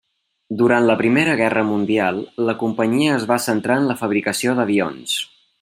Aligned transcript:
Durant 0.61 0.87
la 0.91 0.95
Primera 1.01 1.35
Guerra 1.41 1.63
Mundial 1.67 2.19
la 2.49 2.57
companyia 2.63 3.15
es 3.21 3.29
va 3.33 3.41
centrar 3.47 3.81
en 3.83 3.89
la 3.93 4.01
fabricació 4.03 4.61
d'avions. 4.63 5.19